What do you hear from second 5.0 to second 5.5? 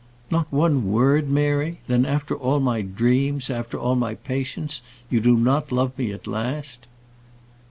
you do